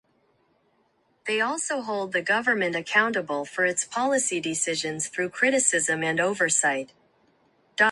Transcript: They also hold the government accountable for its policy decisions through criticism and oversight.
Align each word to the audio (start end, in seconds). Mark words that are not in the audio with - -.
They 1.27 1.39
also 1.39 1.81
hold 1.83 2.11
the 2.11 2.23
government 2.23 2.75
accountable 2.75 3.45
for 3.45 3.65
its 3.67 3.85
policy 3.85 4.39
decisions 4.39 5.07
through 5.07 5.29
criticism 5.29 6.01
and 6.03 6.19
oversight. 6.19 6.91